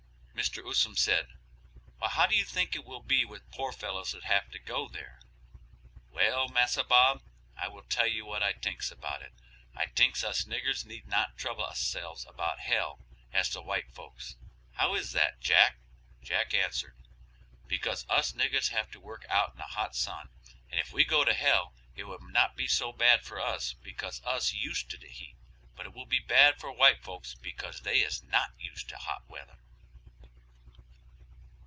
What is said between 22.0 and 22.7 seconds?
would not be